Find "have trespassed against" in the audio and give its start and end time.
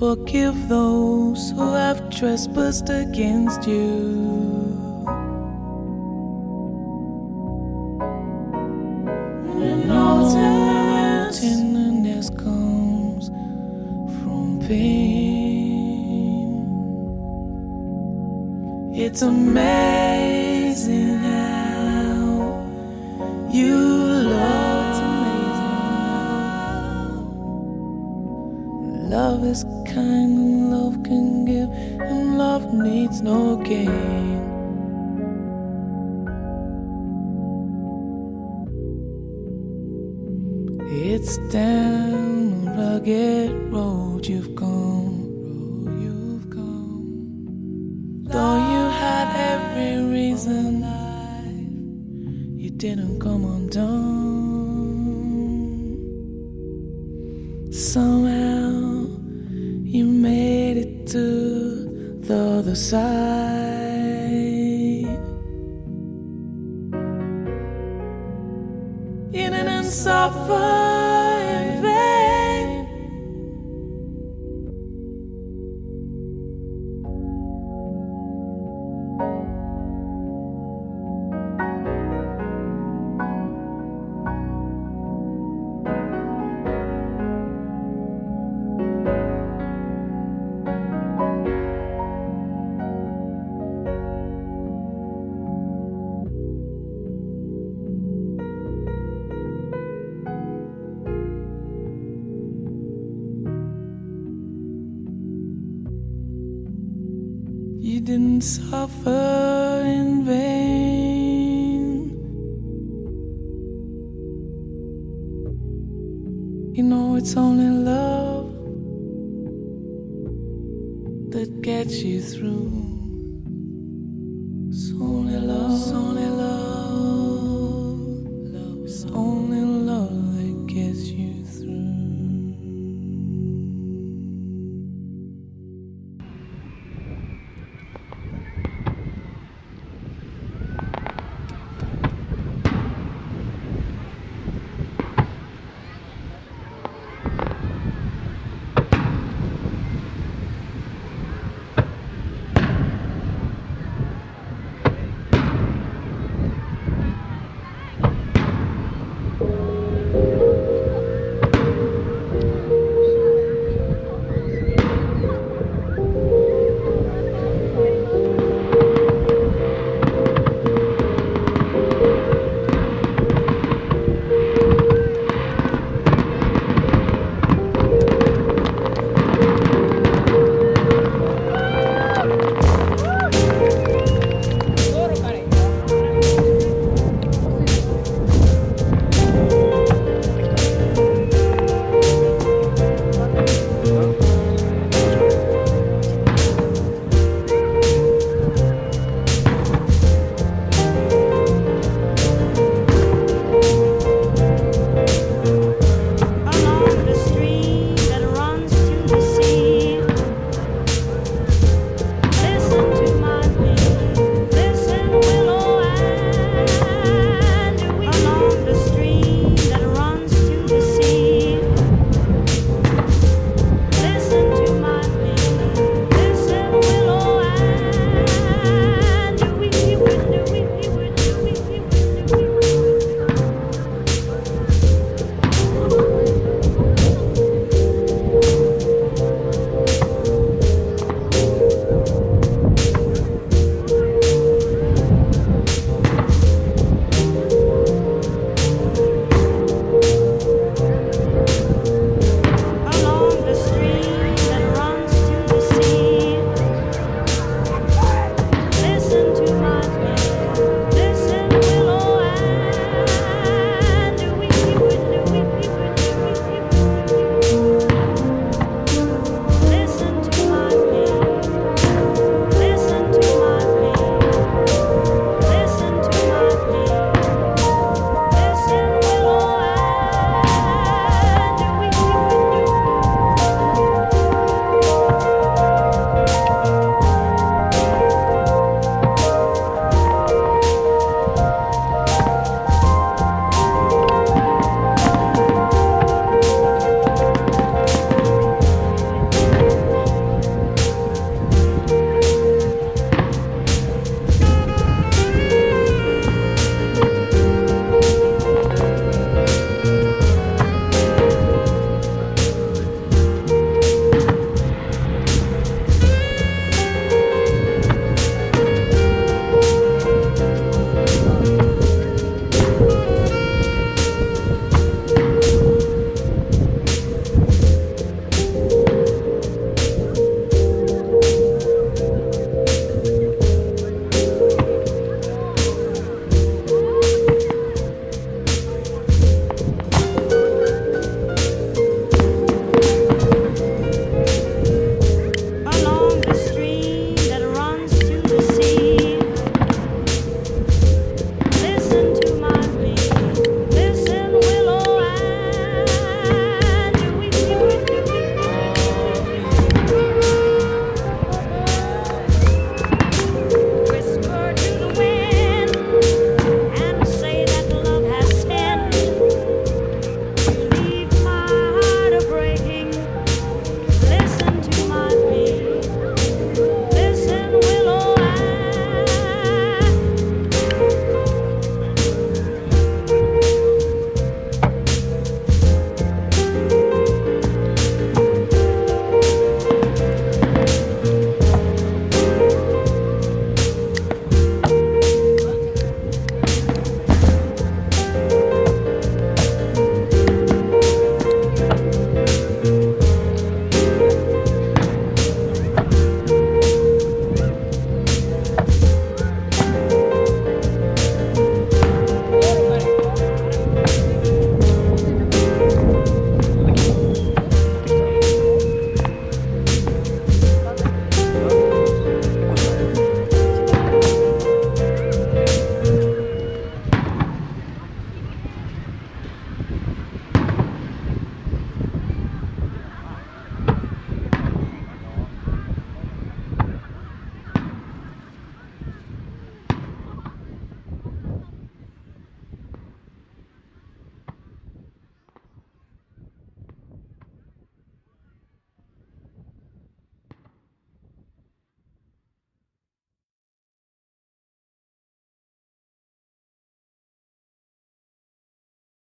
1.74-3.68